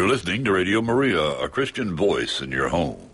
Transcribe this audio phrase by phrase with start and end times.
[0.00, 3.10] You're listening to Radio Maria, a Christian voice in your home.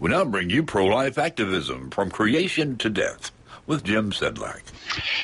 [0.00, 3.30] We now bring you pro life activism from creation to death
[3.68, 4.62] with Jim Sedlak.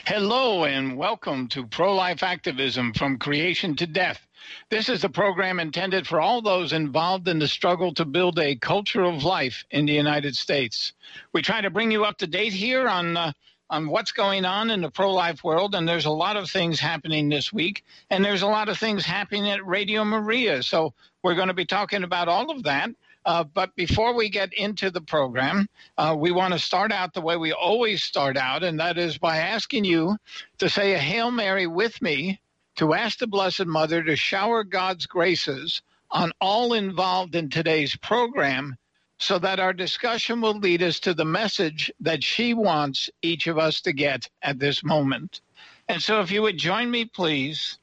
[0.06, 4.24] Hello, and welcome to Pro Life Activism from Creation to Death.
[4.68, 8.54] This is a program intended for all those involved in the struggle to build a
[8.54, 10.92] culture of life in the United States.
[11.32, 13.16] We try to bring you up to date here on.
[13.16, 13.32] Uh,
[13.70, 16.80] on what's going on in the pro life world, and there's a lot of things
[16.80, 20.62] happening this week, and there's a lot of things happening at Radio Maria.
[20.62, 22.90] So we're going to be talking about all of that.
[23.24, 25.68] Uh, but before we get into the program,
[25.98, 29.18] uh, we want to start out the way we always start out, and that is
[29.18, 30.16] by asking you
[30.58, 32.40] to say a Hail Mary with me
[32.76, 38.76] to ask the Blessed Mother to shower God's graces on all involved in today's program
[39.20, 43.58] so that our discussion will lead us to the message that she wants each of
[43.58, 45.42] us to get at this moment.
[45.88, 47.78] And so, if you would join me, please.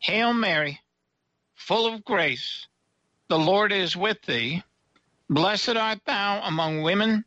[0.00, 0.80] Hail Mary,
[1.54, 2.68] full of grace,
[3.28, 4.62] the Lord is with thee.
[5.30, 7.24] Blessed art thou among women,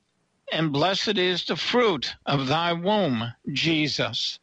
[0.53, 4.39] and blessed is the fruit of thy womb, Jesus.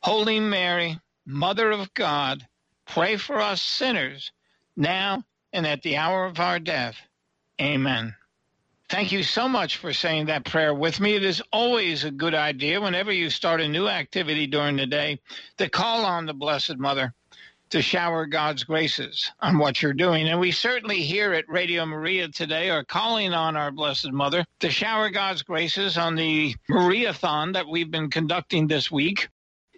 [0.00, 2.46] Holy Mary, Mother of God,
[2.86, 4.32] pray for us sinners,
[4.76, 6.96] now and at the hour of our death.
[7.60, 8.14] Amen.
[8.88, 11.14] Thank you so much for saying that prayer with me.
[11.14, 15.20] It is always a good idea whenever you start a new activity during the day
[15.58, 17.12] to call on the Blessed Mother
[17.68, 20.26] to shower God's graces on what you're doing.
[20.26, 24.70] And we certainly here at Radio Maria today are calling on our Blessed Mother to
[24.70, 29.28] shower God's graces on the Mariathon that we've been conducting this week.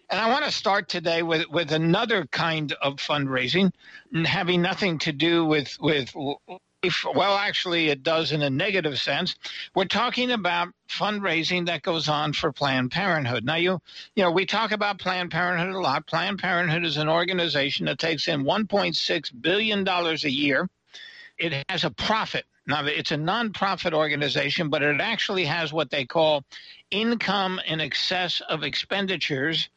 [0.09, 3.73] And I want to start today with, with another kind of fundraising,
[4.25, 6.15] having nothing to do with, with
[7.15, 9.37] well, actually, it does in a negative sense.
[9.75, 13.45] We're talking about fundraising that goes on for Planned Parenthood.
[13.45, 13.81] Now, you,
[14.15, 16.07] you know, we talk about Planned Parenthood a lot.
[16.07, 20.69] Planned Parenthood is an organization that takes in 1.6 billion dollars a year.
[21.37, 22.47] It has a profit.
[22.67, 26.45] Now, it's a nonprofit organization, but it actually has what they call
[26.91, 29.69] income in excess of expenditures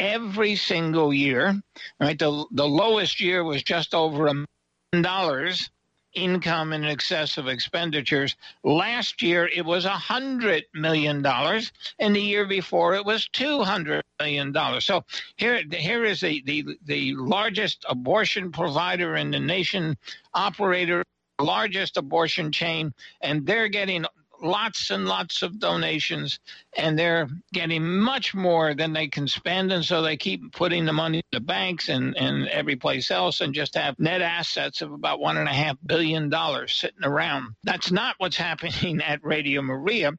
[0.00, 1.60] every single year.
[2.00, 5.70] Right, the the lowest year was just over a million dollars
[6.14, 8.36] income in excess of expenditures.
[8.64, 14.80] Last year it was $100 million, and the year before it was $200 million.
[14.80, 15.04] So
[15.36, 19.96] here, here is the, the, the largest abortion provider in the nation,
[20.34, 21.02] operator,
[21.40, 24.04] largest abortion chain, and they're getting
[24.42, 26.38] lots and lots of donations,
[26.76, 29.72] and they're getting much more than they can spend.
[29.72, 33.40] And so they keep putting the money in the banks and, and every place else
[33.40, 37.54] and just have net assets of about one and a half billion dollars sitting around.
[37.64, 40.12] That's not what's happening at Radio Maria.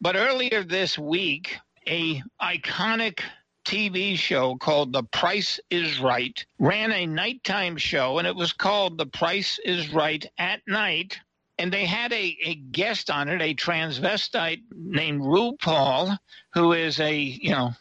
[0.00, 3.20] But earlier this week, a iconic
[3.64, 8.98] TV show called The Price is Right ran a nighttime show, and it was called
[8.98, 11.18] The Price is Right at Night
[11.60, 16.16] and they had a, a guest on it, a transvestite named RuPaul,
[16.54, 17.72] who is a, you know,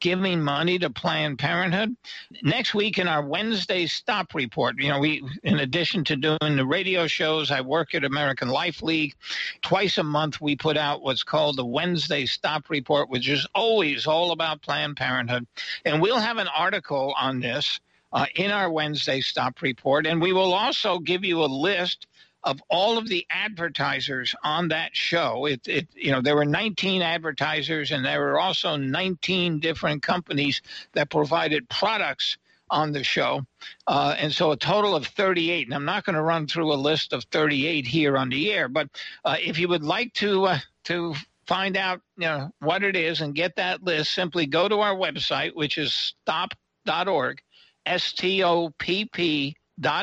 [0.00, 1.96] Giving money to Planned Parenthood.
[2.42, 6.66] Next week in our Wednesday stop report, you know, we, in addition to doing the
[6.66, 9.14] radio shows, I work at American Life League.
[9.62, 14.06] Twice a month, we put out what's called the Wednesday stop report, which is always
[14.06, 15.46] all about Planned Parenthood.
[15.84, 17.80] And we'll have an article on this.
[18.12, 22.06] Uh, in our Wednesday stop report, and we will also give you a list
[22.46, 27.02] of all of the advertisers on that show, it, it you know there were 19
[27.02, 30.62] advertisers, and there were also 19 different companies
[30.92, 32.38] that provided products
[32.70, 33.44] on the show,
[33.88, 35.66] uh, and so a total of 38.
[35.66, 38.68] And I'm not going to run through a list of 38 here on the air,
[38.68, 38.88] but
[39.24, 41.14] uh, if you would like to uh, to
[41.48, 44.94] find out you know what it is and get that list, simply go to our
[44.94, 47.40] website, which is stopp.org,
[47.84, 49.56] s t o p p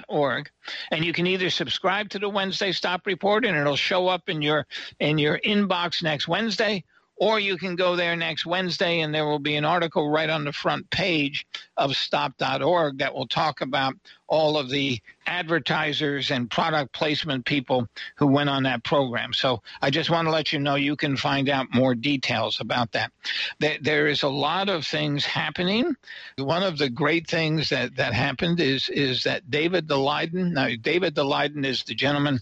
[0.07, 0.49] org.
[0.91, 4.41] And you can either subscribe to the Wednesday Stop Report and it'll show up in
[4.41, 4.65] your
[4.99, 6.83] in your inbox next Wednesday
[7.15, 10.43] or you can go there next Wednesday and there will be an article right on
[10.43, 11.45] the front page
[11.77, 13.95] of stopp.org that will talk about
[14.27, 19.31] all of the advertisers and product placement people who went on that program.
[19.31, 22.91] So I just want to let you know you can find out more details about
[22.93, 23.11] that.
[23.59, 25.95] There is a lot of things happening.
[26.37, 31.15] One of the great things that, that happened is, is that David Daleiden, now David
[31.15, 32.39] Daleiden is the gentleman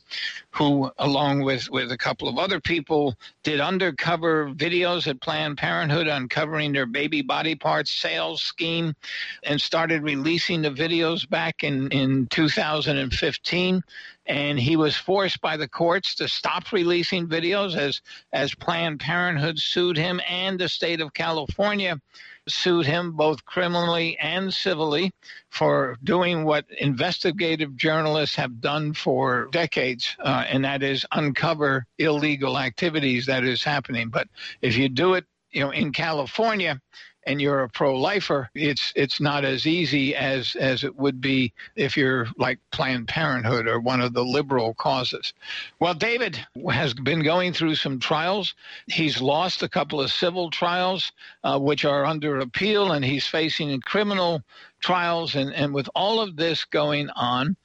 [0.52, 6.08] who, along with, with a couple of other people, did undercover videos at Planned Parenthood
[6.08, 8.96] uncovering their baby body parts sales scheme
[9.44, 13.84] and started releasing the videos back in, in 2015
[14.28, 18.02] and he was forced by the courts to stop releasing videos as
[18.32, 22.00] as Planned Parenthood sued him and the state of California
[22.48, 25.12] sued him both criminally and civilly
[25.50, 32.58] for doing what investigative journalists have done for decades, uh, and that is uncover illegal
[32.58, 34.10] activities that is happening.
[34.10, 34.28] But
[34.62, 36.80] if you do it, you know, in California,
[37.26, 41.96] and you're a pro-lifer, it's it's not as easy as as it would be if
[41.96, 45.34] you're like Planned Parenthood or one of the liberal causes.
[45.80, 46.40] Well, David
[46.72, 48.56] has been going through some trials.
[48.88, 51.12] He's lost a couple of civil trials,
[51.44, 54.42] uh, which are under appeal, and he's facing criminal
[54.80, 55.36] trials.
[55.36, 57.56] And and with all of this going on,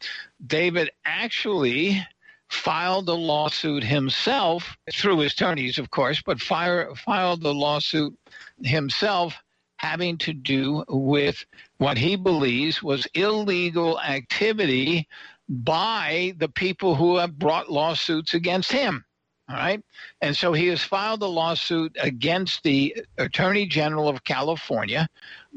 [0.47, 2.07] David actually
[2.49, 8.17] filed a lawsuit himself through his attorneys, of course, but fire, filed the lawsuit
[8.63, 9.35] himself
[9.79, 11.45] having to do with
[11.79, 15.09] what he believes was illegal activity
[15.49, 19.05] by the people who have brought lawsuits against him.
[19.49, 19.81] All right.
[20.23, 25.09] And so he has filed a lawsuit against the Attorney General of California.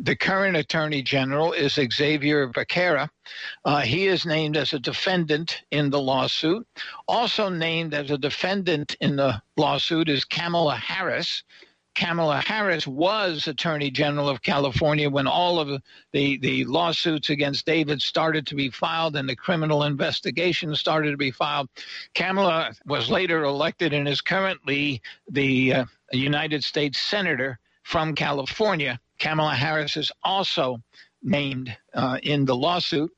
[0.04, 3.10] The current Attorney General is Xavier Becerra.
[3.66, 6.68] Uh, he is named as a defendant in the lawsuit.
[7.08, 11.44] Also named as a defendant in the lawsuit is Kamala Harris.
[11.96, 15.82] Kamala Harris was Attorney General of California when all of
[16.14, 21.18] the, the lawsuits against David started to be filed and the criminal investigations started to
[21.18, 21.70] be filed.
[22.16, 29.00] Kamala was later elected and is currently the uh, United States Senator from California.
[29.18, 30.82] Kamala Harris is also
[31.22, 33.12] named uh, in the lawsuit.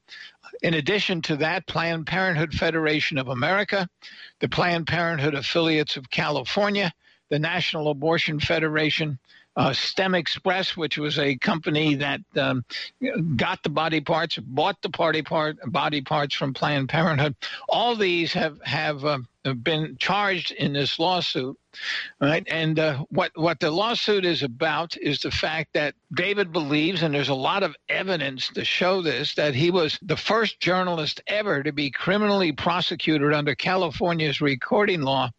[0.63, 3.88] In addition to that, Planned Parenthood Federation of America,
[4.39, 6.91] the Planned Parenthood affiliates of California,
[7.31, 9.17] the National Abortion Federation,
[9.55, 12.63] uh, StemExpress, which was a company that um,
[13.35, 17.35] got the body parts, bought the party part, body parts from Planned Parenthood.
[17.69, 19.19] All these have have, uh,
[19.63, 21.57] been charged in this lawsuit,
[22.19, 22.45] right?
[22.50, 27.13] And uh, what what the lawsuit is about is the fact that David believes, and
[27.13, 31.63] there's a lot of evidence to show this, that he was the first journalist ever
[31.63, 35.29] to be criminally prosecuted under California's recording law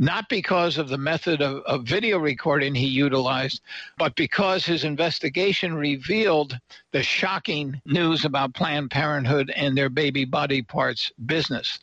[0.00, 3.60] not because of the method of, of, video recording he utilized,
[3.98, 6.58] but because his investigation revealed
[6.92, 11.80] the shocking news about Planned Parenthood and their baby body parts business.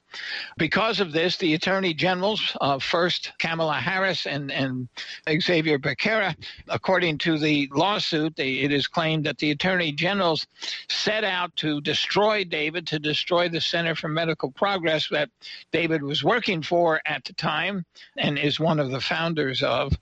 [0.58, 4.88] Because of this, the Attorney Generals, uh, first Kamala Harris and, and
[5.42, 6.36] Xavier Becerra,
[6.68, 10.48] according to the lawsuit, they, it is claimed that the Attorney Generals
[10.90, 15.30] set out to destroy David, to destroy the Center for Medical Progress that
[15.72, 17.86] David was working for at the time
[18.18, 19.94] and is one of the founders of,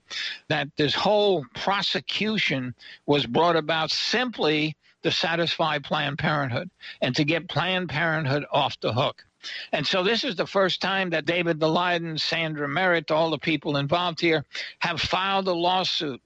[0.48, 2.74] that this whole prosecution
[3.06, 6.70] was brought about simply to satisfy Planned Parenthood
[7.00, 9.25] and to get Planned Parenthood off the hook.
[9.72, 13.76] And so this is the first time that David Daleiden, Sandra Merritt, all the people
[13.76, 14.44] involved here
[14.80, 16.20] have filed a lawsuit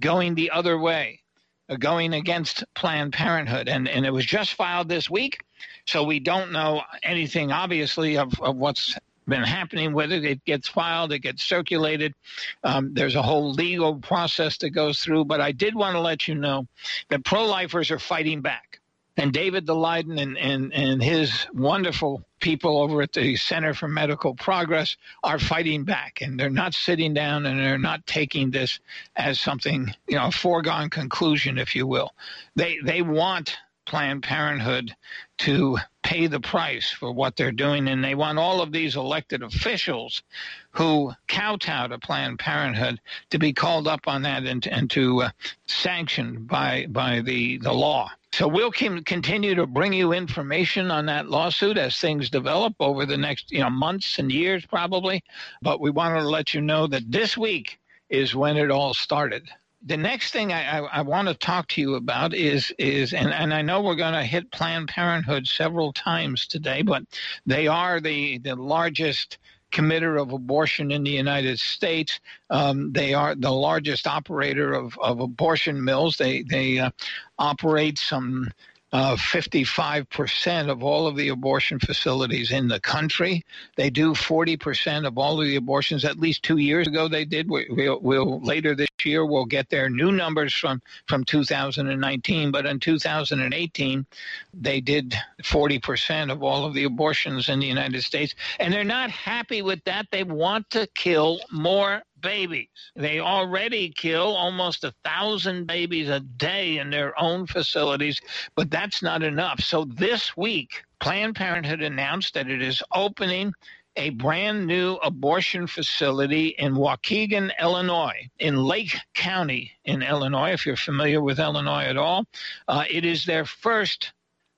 [0.00, 1.20] going the other way,
[1.68, 3.68] uh, going against Planned Parenthood.
[3.68, 5.42] And, and it was just filed this week.
[5.86, 10.24] So we don't know anything, obviously, of, of what's been happening with it.
[10.24, 12.14] It gets filed, it gets circulated.
[12.62, 15.24] Um, there's a whole legal process that goes through.
[15.24, 16.66] But I did want to let you know
[17.08, 18.80] that pro lifers are fighting back.
[19.16, 24.34] And David Daleiden and, and, and his wonderful people over at the Center for Medical
[24.34, 26.20] Progress are fighting back.
[26.20, 28.80] And they're not sitting down and they're not taking this
[29.14, 32.12] as something, you know, a foregone conclusion, if you will.
[32.56, 33.56] They, they want
[33.86, 34.94] Planned Parenthood
[35.38, 37.88] to pay the price for what they're doing.
[37.88, 40.22] And they want all of these elected officials
[40.70, 45.30] who kowtow to Planned Parenthood to be called up on that and, and to uh,
[45.66, 48.10] sanctioned by, by the, the law.
[48.36, 53.16] So we'll continue to bring you information on that lawsuit as things develop over the
[53.16, 55.22] next you know months and years probably.
[55.62, 57.78] But we wanted to let you know that this week
[58.10, 59.48] is when it all started
[59.86, 63.32] the next thing I, I, I, want to talk to you about is is and,
[63.32, 67.04] and I know we're going to hit Planned Parenthood several times today, but
[67.44, 69.38] they are the the largest
[69.74, 72.20] committer of abortion in the United States.
[72.48, 76.16] Um, they are the largest operator of, of abortion mills.
[76.16, 76.90] They they uh,
[77.38, 78.50] operate some
[78.94, 83.44] uh, 55% of all of the abortion facilities in the country.
[83.74, 86.04] They do 40% of all of the abortions.
[86.04, 87.50] At least two years ago, they did.
[87.50, 92.52] We, will we'll, later this year we'll get their new numbers from from 2019.
[92.52, 94.06] But in 2018,
[94.54, 99.10] they did 40% of all of the abortions in the United States, and they're not
[99.10, 100.06] happy with that.
[100.12, 102.68] They want to kill more babies.
[102.96, 108.20] They already kill almost a thousand babies a day in their own facilities,
[108.56, 109.60] but that's not enough.
[109.60, 113.52] So this week, Planned Parenthood announced that it is opening
[113.96, 120.76] a brand new abortion facility in Waukegan, Illinois, in Lake County in Illinois, if you're
[120.76, 122.24] familiar with Illinois at all.
[122.66, 124.12] Uh, it is their first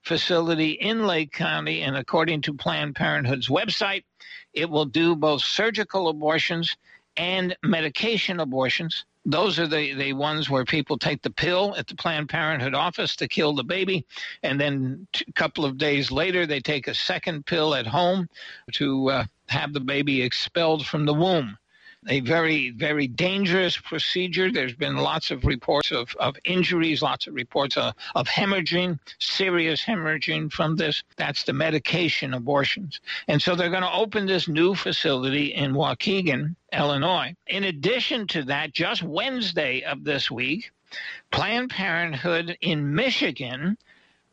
[0.05, 4.05] facility in Lake County, and according to Planned Parenthood's website,
[4.55, 6.77] it will do both surgical abortions
[7.17, 9.05] and medication abortions.
[9.25, 13.17] Those are the, the ones where people take the pill at the Planned Parenthood office
[13.17, 14.07] to kill the baby,
[14.43, 18.29] and then a couple of days later, they take a second pill at home
[18.73, 21.59] to uh, have the baby expelled from the womb
[22.09, 24.51] a very, very dangerous procedure.
[24.51, 29.83] There's been lots of reports of, of injuries, lots of reports of, of hemorrhaging, serious
[29.83, 31.03] hemorrhaging from this.
[31.17, 33.01] That's the medication abortions.
[33.29, 37.35] And so they're going to open this new facility in Waukegan, Illinois.
[37.49, 40.71] In addition to that, just Wednesday of this week,
[41.33, 43.77] Planned Parenthood in Michigan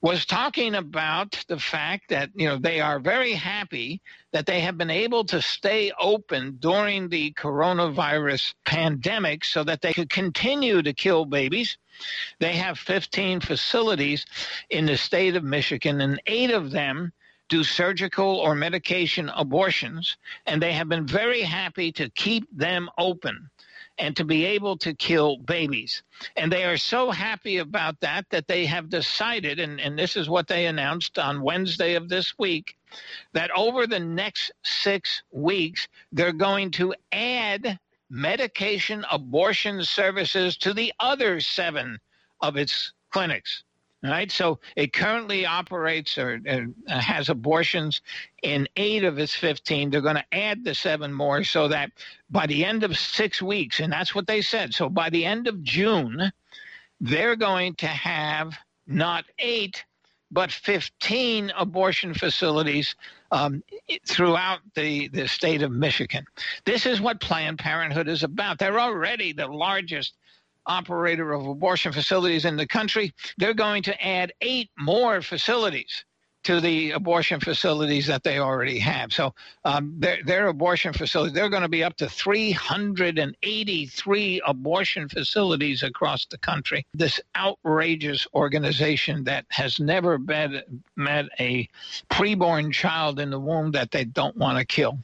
[0.04, 4.02] was talking about the fact that you know they are very happy
[4.34, 9.94] that they have been able to stay open during the coronavirus pandemic so that they
[9.94, 11.78] could continue to kill babies.
[12.40, 14.26] They have 15 facilities
[14.70, 17.14] in the state of Michigan and 8 of them
[17.48, 23.50] do surgical or medication abortions and they have been very happy to keep them open
[23.98, 26.04] and to be able to kill babies.
[26.36, 30.30] And they are so happy about that that they have decided, and, and this is
[30.30, 32.76] what they announced on Wednesday of this week,
[33.34, 40.94] that over the next six weeks, they're going to add medication abortion services to the
[41.00, 42.00] other seven
[42.42, 43.64] of its clinics.
[44.06, 48.02] Right, so it currently operates or uh, has abortions
[48.42, 49.90] in eight of its 15.
[49.90, 51.90] They're going to add the seven more so that
[52.30, 54.74] by the end of six weeks, and that's what they said.
[54.74, 56.34] So by the end of June,
[57.00, 58.54] they're going to have
[58.88, 59.86] not eight,
[60.32, 62.96] but 15 abortion facilities
[63.32, 63.64] um,
[64.06, 66.26] throughout the, the state of Michigan.
[66.66, 68.60] This is what Planned Parenthood is about.
[68.60, 70.16] They're already the largest
[70.66, 73.14] operator of abortion facilities in the country.
[73.38, 76.06] They're going to add eight more facilities
[76.44, 79.14] to the abortion facilities that they already have.
[79.14, 85.84] So um, their, their abortion facilities, they're going to be up to 383 abortion facilities
[85.84, 86.86] across the country.
[86.94, 91.70] This outrageous organization that has never been, met a
[92.10, 94.98] preborn child in the womb that they don't want to kill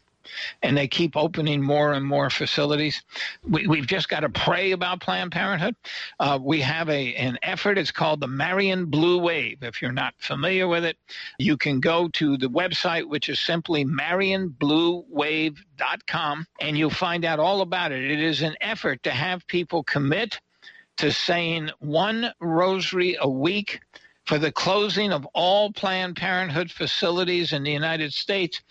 [0.62, 3.02] and they keep opening more and more facilities.
[3.48, 5.76] We, have just got to pray about Planned Parenthood.
[6.20, 7.78] Uh, we have a an effort.
[7.78, 9.60] It's called the Marian Blue Wave.
[9.62, 10.98] If you're not familiar with it,
[11.38, 17.62] you can go to the website, which is simply marianbluewave.com, and you'll find out all
[17.62, 18.10] about it.
[18.10, 20.40] It is an effort to have people commit
[20.98, 23.80] to saying one rosary a week
[24.26, 28.62] for the closing of all Planned Parenthood facilities in the United States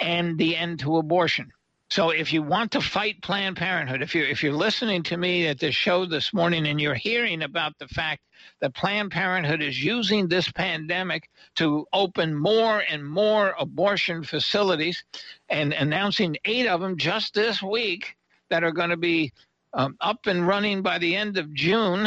[0.00, 1.52] and the end to abortion.
[1.90, 5.48] So if you want to fight Planned Parenthood, if you're if you're listening to me
[5.48, 8.22] at the show this morning and you're hearing about the fact
[8.60, 15.02] that Planned Parenthood is using this pandemic to open more and more abortion facilities
[15.48, 18.16] and announcing eight of them just this week
[18.50, 19.32] that are going to be
[19.72, 22.06] um, up and running by the end of June,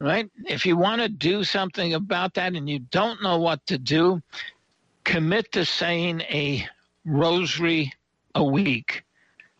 [0.00, 0.28] right?
[0.46, 4.20] If you want to do something about that and you don't know what to do,
[5.04, 6.68] commit to saying a
[7.06, 7.92] rosary
[8.34, 9.04] a week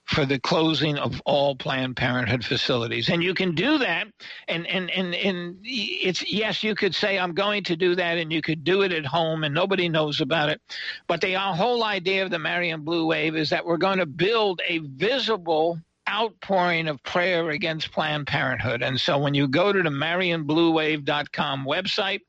[0.06, 3.08] for the closing of all Planned Parenthood facilities.
[3.08, 4.06] And you can do that.
[4.46, 8.32] And, and, and, and it's, yes, you could say, I'm going to do that, and
[8.32, 10.60] you could do it at home, and nobody knows about it.
[11.08, 14.60] But the whole idea of the Marian Blue Wave is that we're going to build
[14.68, 18.82] a visible outpouring of prayer against Planned Parenthood.
[18.82, 22.20] And so when you go to the MarianBlueWave.com website,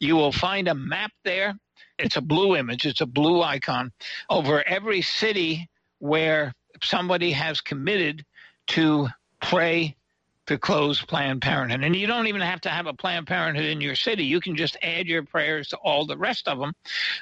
[0.00, 1.58] you will find a map there.
[1.98, 3.92] It's a blue image, it's a blue icon
[4.30, 6.52] over every city where
[6.82, 8.24] somebody has committed
[8.68, 9.08] to
[9.40, 9.96] pray
[10.46, 11.84] to close Planned Parenthood.
[11.84, 14.24] And you don't even have to have a Planned Parenthood in your city.
[14.24, 16.72] You can just add your prayers to all the rest of them.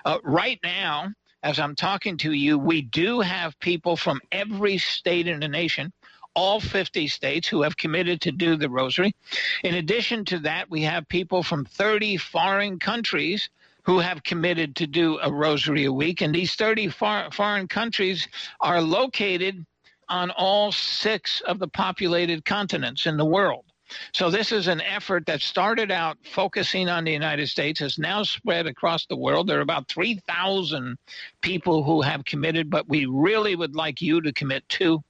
[0.05, 1.09] Uh, right now,
[1.43, 5.93] as I'm talking to you, we do have people from every state in the nation
[6.37, 9.17] all 50 states who have committed to do the rosary.
[9.65, 13.49] In addition to that, we have people from 30 foreign countries
[13.87, 16.21] who have committed to do a rosary a week.
[16.21, 18.27] And these 30 far, foreign countries
[18.61, 19.65] are located
[20.09, 23.65] on all six of the populated continents in the world.
[24.13, 28.25] So this is an effort that started out focusing on the United States, has now
[28.25, 29.47] spread across the world.
[29.47, 30.97] There are about 3,000
[31.41, 35.05] people who have committed, but we really would like you to commit too.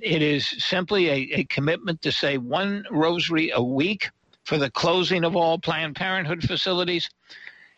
[0.00, 4.08] It is simply a, a commitment to say one rosary a week
[4.44, 7.10] for the closing of all Planned Parenthood facilities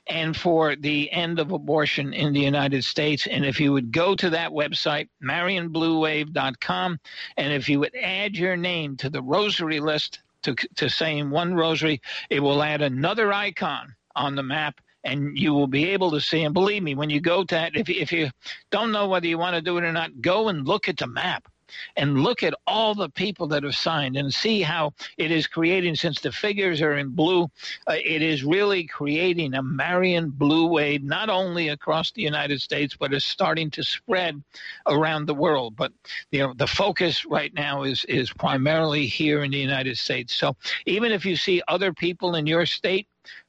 [0.09, 3.27] and for the end of abortion in the United States.
[3.27, 7.01] And if you would go to that website, MarianBlueWave.com,
[7.37, 11.55] and if you would add your name to the rosary list to, to saying one
[11.55, 12.01] rosary,
[12.31, 16.43] it will add another icon on the map and you will be able to see.
[16.43, 18.31] And believe me, when you go to that, if, if you
[18.71, 21.07] don't know whether you want to do it or not, go and look at the
[21.07, 21.49] map
[21.97, 25.95] and look at all the people that have signed and see how it is creating,
[25.95, 27.45] since the figures are in blue,
[27.87, 32.97] uh, it is really creating a Marian blue wave, not only across the United States,
[32.99, 34.43] but is starting to spread
[34.87, 35.77] around the world.
[35.77, 35.93] But
[36.31, 40.35] you know, the focus right now is, is primarily here in the United States.
[40.35, 43.07] So even if you see other people in your state,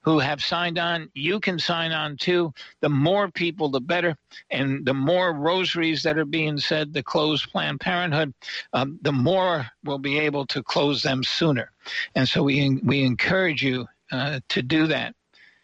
[0.09, 1.09] who have signed on.
[1.13, 2.51] You can sign on too.
[2.81, 4.17] The more people, the better.
[4.49, 8.33] And the more rosaries that are being said to close Planned Parenthood,
[8.73, 11.71] um, the more we'll be able to close them sooner.
[12.15, 15.13] And so we, we encourage you uh, to do that.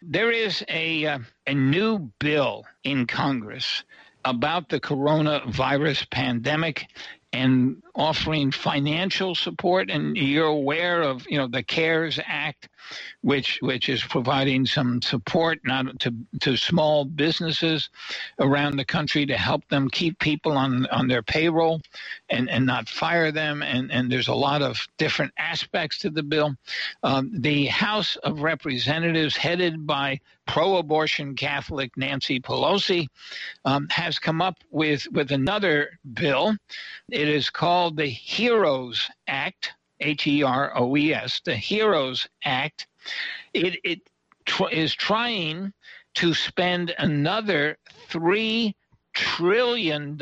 [0.00, 3.82] There is a, uh, a new bill in Congress
[4.24, 6.86] about the coronavirus pandemic
[7.36, 12.68] and offering financial support and you're aware of you know the cares act
[13.22, 17.90] which which is providing some support not to to small businesses
[18.38, 21.80] around the country to help them keep people on on their payroll
[22.30, 23.62] and and not fire them.
[23.62, 26.54] And and there's a lot of different aspects to the bill.
[27.02, 33.06] Um, the house of representatives headed by pro-abortion catholic nancy pelosi
[33.64, 36.56] um, has come up with with another bill.
[37.10, 42.86] It is called the heroes act H E R O E S, the HEROES Act,
[43.54, 44.00] it, it
[44.44, 45.72] tr- is trying
[46.14, 47.78] to spend another
[48.10, 48.74] $3
[49.14, 50.18] trillion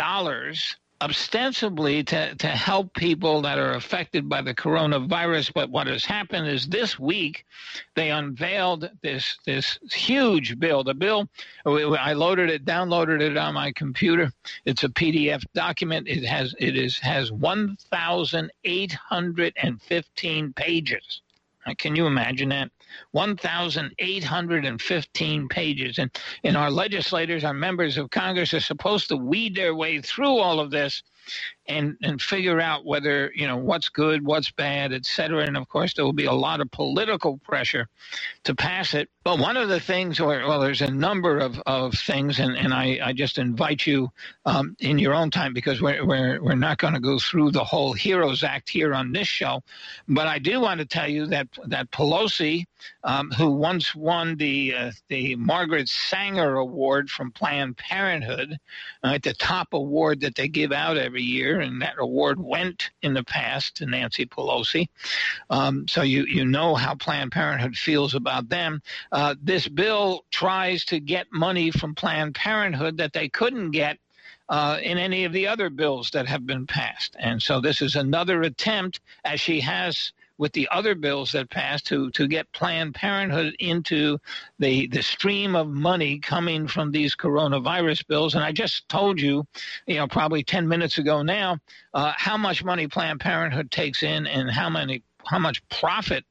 [1.05, 5.53] ostensibly to, to help people that are affected by the coronavirus.
[5.53, 7.45] But what has happened is this week
[7.95, 10.83] they unveiled this this huge bill.
[10.83, 11.29] The bill
[11.67, 14.33] I loaded it, downloaded it on my computer.
[14.65, 16.09] It's a PDF document.
[16.09, 21.21] It has it is has one thousand eight hundred and fifteen pages.
[21.79, 22.71] Can you imagine that?
[23.13, 25.99] 1,815 pages.
[25.99, 26.11] And,
[26.43, 30.61] and our legislators, our members of Congress, are supposed to weed their way through all
[30.61, 31.03] of this
[31.67, 35.45] and and figure out whether you know what's good, what's bad, et cetera.
[35.45, 37.89] And of course, there will be a lot of political pressure
[38.45, 39.09] to pass it.
[39.25, 42.75] But one of the things, or well, there's a number of, of things, and, and
[42.75, 44.11] I, I just invite you
[44.45, 47.65] um, in your own time because we're we're, we're not going to go through the
[47.65, 49.63] whole Heroes Act here on this show.
[50.09, 52.65] But I do want to tell you that that Pelosi,
[53.05, 58.57] um, who once won the uh, the Margaret Sanger Award from Planned Parenthood,
[59.03, 63.15] uh, the top award that they give out every year and that award went in
[63.15, 64.89] the past to Nancy Pelosi.
[65.51, 68.83] Um, so you you know how Planned Parenthood feels about them.
[69.13, 73.99] Uh, this bill tries to get money from Planned Parenthood that they couldn't get
[74.49, 77.17] uh, in any of the other bills that have been passed.
[77.19, 81.87] And so this is another attempt, as she has with the other bills that passed
[81.87, 84.19] to to get Planned Parenthood into
[84.59, 88.35] the the stream of money coming from these coronavirus bills.
[88.35, 89.47] And I just told you,
[89.87, 91.59] you know, probably ten minutes ago now,
[91.95, 96.25] uh, how much money Planned Parenthood takes in and how many how much profit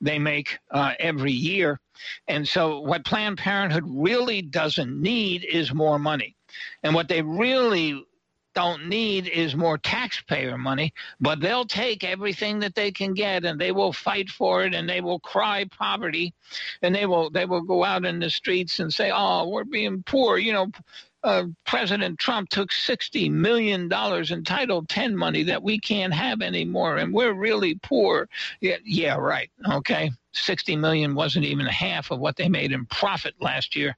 [0.00, 1.80] they make uh, every year.
[2.28, 6.36] And so, what Planned Parenthood really doesn't need is more money.
[6.82, 8.04] And what they really
[8.54, 13.60] don't need is more taxpayer money, but they'll take everything that they can get and
[13.60, 16.32] they will fight for it and they will cry poverty
[16.82, 20.02] and they will they will go out in the streets and say, "Oh, we're being
[20.04, 20.70] poor." You know,
[21.24, 26.98] uh, President Trump took $60 million in Title 10 money that we can't have anymore,
[26.98, 28.28] and we're really poor.
[28.60, 29.50] Yeah, yeah, right.
[29.72, 30.10] Okay.
[30.32, 33.96] 60 million wasn't even half of what they made in profit last year,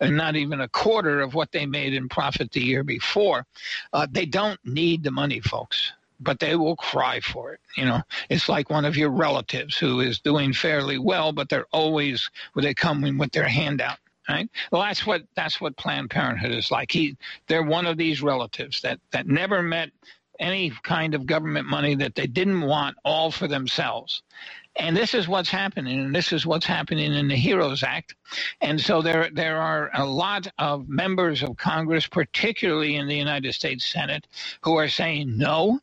[0.00, 3.46] and not even a quarter of what they made in profit the year before.
[3.92, 7.60] Uh, they don't need the money, folks but they will cry for it.
[7.76, 11.66] You know, it's like one of your relatives who is doing fairly well, but they're
[11.72, 13.98] always, they come in with their hand out.
[14.28, 14.48] Right.
[14.72, 16.92] Well, that's what that's what Planned Parenthood is like.
[16.92, 17.16] He,
[17.48, 19.90] they're one of these relatives that that never met
[20.40, 24.22] any kind of government money that they didn't want all for themselves.
[24.76, 28.16] And this is what's happening, and this is what's happening in the HEROES Act.
[28.62, 33.54] And so there, there are a lot of members of Congress, particularly in the United
[33.54, 34.26] States Senate,
[34.62, 35.80] who are saying no.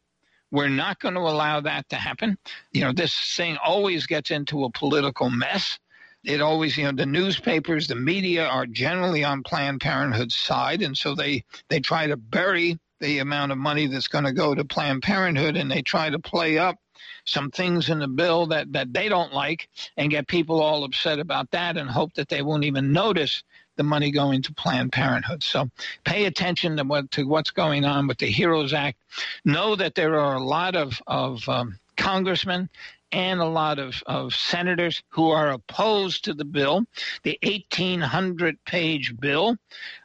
[0.51, 2.38] We're not going to allow that to happen.
[2.73, 5.80] You know, this thing always gets into a political mess
[6.23, 10.97] it always, you know, the newspapers, the media are generally on Planned Parenthood's side, and
[10.97, 14.63] so they they try to bury the amount of money that's going to go to
[14.63, 16.77] Planned Parenthood, and they try to play up
[17.25, 21.19] some things in the bill that that they don't like, and get people all upset
[21.19, 23.43] about that, and hope that they won't even notice
[23.77, 25.43] the money going to Planned Parenthood.
[25.43, 25.69] So
[26.03, 28.99] pay attention to what to what's going on with the HEROES Act.
[29.43, 32.69] Know that there are a lot of of um, congressmen
[33.12, 36.86] and a lot of, of senators who are opposed to the bill,
[37.24, 39.58] the 1,800 page bill,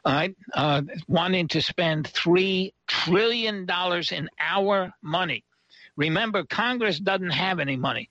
[0.05, 3.67] uh, uh, wanting to spend $3 trillion
[4.11, 5.43] in our money.
[5.95, 8.09] Remember, Congress doesn't have any money.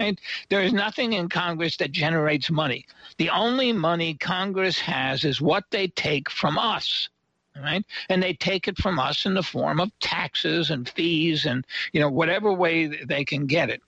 [0.00, 0.20] Right?
[0.48, 2.86] There is nothing in Congress that generates money.
[3.18, 7.08] The only money Congress has is what they take from us
[7.62, 7.84] right?
[8.08, 12.00] And they take it from us in the form of taxes and fees and you
[12.00, 13.82] know whatever way they can get it.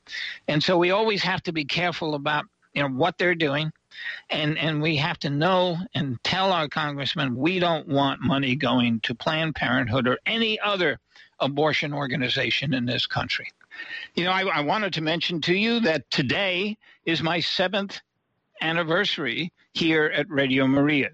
[0.46, 3.72] And so we always have to be careful about you know what they're doing.
[4.30, 9.00] And and we have to know and tell our congressmen we don't want money going
[9.00, 10.98] to Planned Parenthood or any other
[11.40, 13.48] abortion organization in this country.
[14.14, 18.00] You know, I, I wanted to mention to you that today is my seventh
[18.60, 21.10] anniversary here at Radio Maria.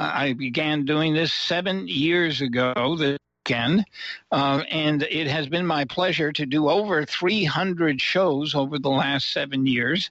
[0.00, 2.72] I began doing this seven years ago.
[2.96, 3.18] The
[3.50, 3.84] weekend.
[4.32, 9.32] Uh, and it has been my pleasure to do over 300 shows over the last
[9.32, 10.08] seven years.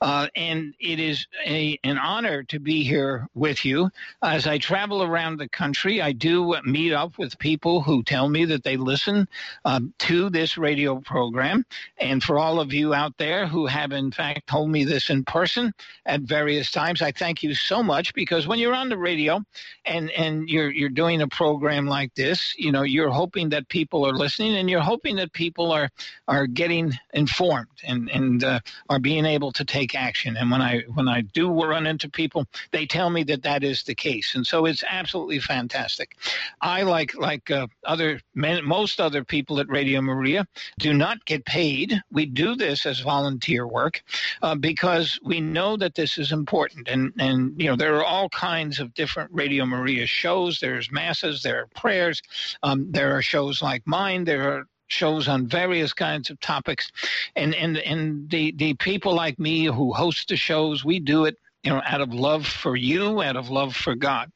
[0.00, 3.88] Uh, and it is a, an honor to be here with you.
[4.22, 8.44] As I travel around the country, I do meet up with people who tell me
[8.46, 9.28] that they listen
[9.64, 11.64] um, to this radio program.
[11.98, 15.24] And for all of you out there who have, in fact, told me this in
[15.24, 15.72] person
[16.06, 19.44] at various times, I thank you so much because when you're on the radio
[19.84, 23.68] and, and you're, you're doing a program like this, you know, know you're hoping that
[23.68, 25.88] people are listening and you're hoping that people are
[26.28, 30.36] are getting informed and and uh, are being able to take action.
[30.36, 33.82] And when i when i do run into people they tell me that that is
[33.82, 34.34] the case.
[34.34, 36.16] And so it's absolutely fantastic.
[36.60, 40.46] I like like uh, other most other people at radio maria
[40.78, 42.00] do not get paid.
[42.10, 44.02] We do this as volunteer work
[44.42, 46.88] uh, because we know that this is important.
[46.88, 50.60] And and you know there are all kinds of different radio maria shows.
[50.60, 51.42] There's masses.
[51.42, 52.22] There are prayers
[52.62, 54.24] um, there are shows like mine.
[54.24, 56.90] There are shows on various kinds of topics,
[57.36, 61.36] and and and the the people like me who host the shows, we do it
[61.62, 64.30] you know, out of love for you, out of love for God.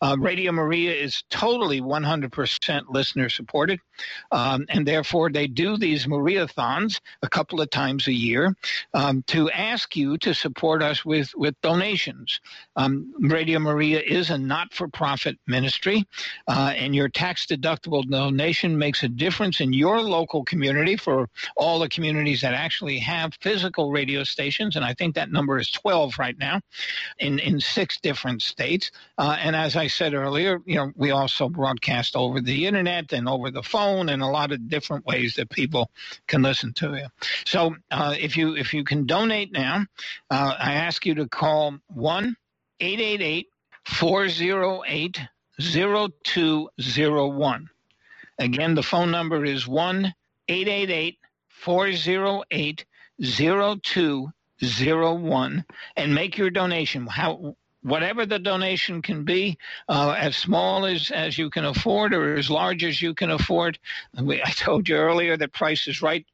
[0.00, 3.80] Uh, Radio Maria is totally 100% listener supported,
[4.30, 8.54] um, and therefore they do these Mariathons a couple of times a year
[8.94, 12.40] um, to ask you to support us with, with donations.
[12.76, 16.06] Um, Radio Maria is a not for profit ministry,
[16.46, 21.80] uh, and your tax deductible donation makes a difference in your local community for all
[21.80, 26.18] the communities that actually have physical radio stations, and I think that number is 12
[26.20, 26.60] right now
[27.18, 28.90] in, in six different states.
[29.16, 33.28] Uh, and as I said earlier, you know, we also broadcast over the internet and
[33.28, 35.90] over the phone and a lot of different ways that people
[36.26, 37.06] can listen to you.
[37.46, 39.86] So uh, if you if you can donate now,
[40.30, 42.36] uh, I ask you to call one
[42.80, 43.48] eight eight eight
[43.84, 45.20] four zero eight
[45.60, 47.68] 0201.
[48.38, 50.14] Again, the phone number is 1
[50.48, 52.84] 888 408
[53.20, 54.32] 0201
[55.96, 57.06] and make your donation.
[57.06, 62.34] How, whatever the donation can be, uh, as small as, as you can afford or
[62.36, 63.78] as large as you can afford.
[64.20, 66.26] We, I told you earlier that Price is Right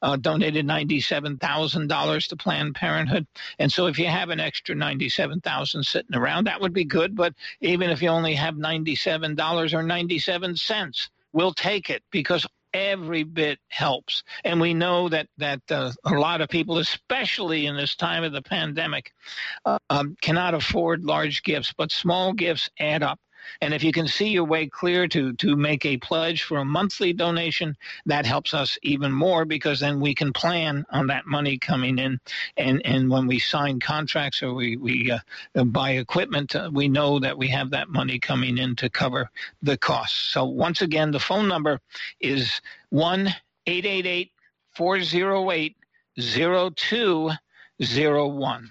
[0.00, 3.26] uh, donated $97,000 to Planned Parenthood.
[3.58, 7.14] And so if you have an extra 97,000 sitting around, that would be good.
[7.16, 13.22] But even if you only have $97 or 97 cents, we'll take it because every
[13.22, 14.22] bit helps.
[14.44, 18.32] And we know that that uh, a lot of people, especially in this time of
[18.32, 19.12] the pandemic,
[19.64, 23.18] uh, um, cannot afford large gifts, but small gifts add up.
[23.60, 26.64] And if you can see your way clear to, to make a pledge for a
[26.64, 27.76] monthly donation,
[28.06, 32.20] that helps us even more because then we can plan on that money coming in.
[32.56, 35.12] And, and when we sign contracts or we, we
[35.54, 39.30] uh, buy equipment, uh, we know that we have that money coming in to cover
[39.62, 40.32] the costs.
[40.32, 41.80] So once again, the phone number
[42.20, 43.28] is 1
[43.66, 44.32] 888
[44.74, 45.76] 408
[46.18, 48.68] 0201.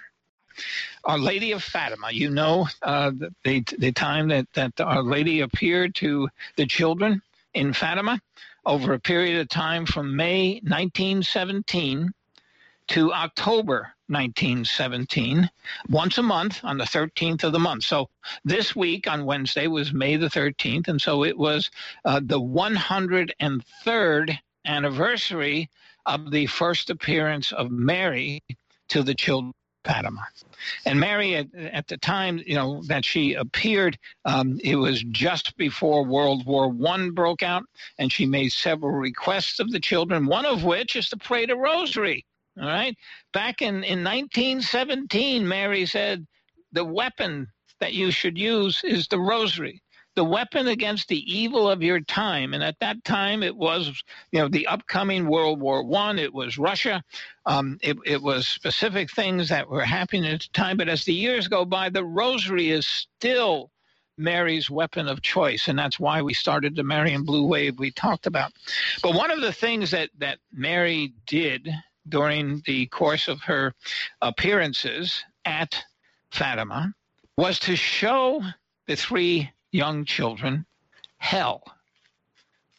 [1.03, 2.11] Our Lady of Fatima.
[2.11, 3.11] You know uh,
[3.43, 7.21] the, the time that, that Our Lady appeared to the children
[7.53, 8.21] in Fatima
[8.65, 12.13] over a period of time from May 1917
[12.89, 15.49] to October 1917,
[15.89, 17.83] once a month on the 13th of the month.
[17.83, 18.09] So
[18.43, 21.71] this week on Wednesday was May the 13th, and so it was
[22.03, 25.69] uh, the 103rd anniversary
[26.05, 28.43] of the first appearance of Mary
[28.89, 30.27] to the children Fatima.
[30.85, 35.57] And Mary, at, at, the time, you know, that she appeared, um, it was just
[35.57, 37.63] before World War One broke out,
[37.97, 40.27] and she made several requests of the children.
[40.27, 42.25] One of which is to pray the Rosary.
[42.59, 42.95] All right,
[43.31, 46.27] back in in 1917, Mary said
[46.73, 47.47] the weapon
[47.79, 49.81] that you should use is the Rosary
[50.15, 52.53] the weapon against the evil of your time.
[52.53, 56.19] And at that time, it was, you know, the upcoming World War One.
[56.19, 57.03] It was Russia.
[57.45, 60.77] Um, it, it was specific things that were happening at the time.
[60.77, 63.71] But as the years go by, the rosary is still
[64.17, 68.27] Mary's weapon of choice, and that's why we started the Marian Blue Wave we talked
[68.27, 68.51] about.
[69.01, 71.69] But one of the things that that Mary did
[72.07, 73.73] during the course of her
[74.21, 75.83] appearances at
[76.31, 76.93] Fatima
[77.37, 78.43] was to show
[78.87, 80.65] the three young children
[81.17, 81.63] hell.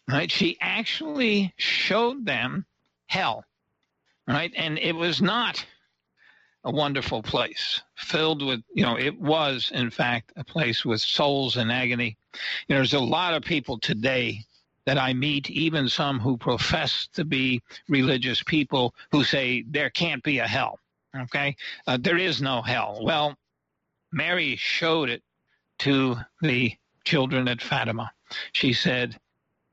[0.09, 0.31] Right?
[0.31, 2.67] She actually showed them
[3.07, 3.45] hell.
[4.27, 4.53] Right?
[4.57, 5.65] And it was not
[6.65, 11.57] a wonderful place filled with, you know, it was, in fact, a place with souls
[11.57, 12.17] in agony.
[12.69, 14.45] You know, there's a lot of people today
[14.87, 20.23] that I meet, even some who profess to be religious people, who say there can't
[20.23, 20.79] be a hell.
[21.17, 21.57] Okay?
[21.87, 23.01] Uh, there is no hell.
[23.03, 23.37] Well,
[24.13, 25.23] Mary showed it
[25.81, 28.13] to the children at Fatima.
[28.53, 29.19] She said,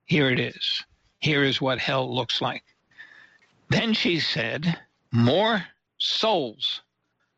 [0.06, 0.84] Here it is.
[1.20, 2.64] Here is what hell looks like.
[3.70, 4.80] Then she said,
[5.12, 5.66] More
[5.98, 6.82] souls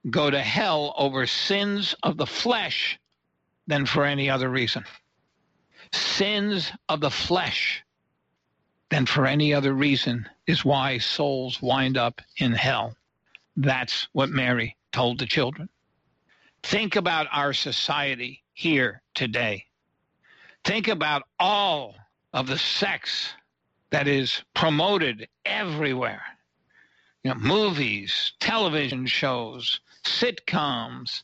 [0.09, 2.99] go to hell over sins of the flesh
[3.67, 4.85] than for any other reason.
[5.91, 7.83] Sins of the flesh
[8.89, 12.95] than for any other reason is why souls wind up in hell.
[13.55, 15.69] That's what Mary told the children.
[16.63, 19.65] Think about our society here today.
[20.63, 21.95] Think about all
[22.33, 23.33] of the sex
[23.91, 26.21] that is promoted everywhere.
[27.23, 31.23] You know, movies, television shows, sitcoms,